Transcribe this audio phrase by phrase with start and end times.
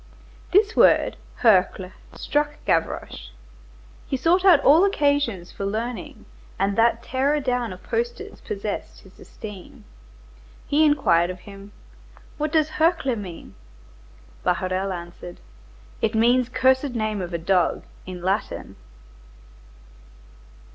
[0.49, 3.29] This word, Hercle, struck Gavroche.
[4.07, 6.25] He sought all occasions for learning,
[6.57, 9.83] and that tearer down of posters possessed his esteem.
[10.65, 11.71] He inquired of him:—
[12.39, 13.53] "What does Hercle mean?"
[14.43, 15.39] Bahorel answered:—
[16.01, 18.77] "It means cursed name of a dog, in Latin."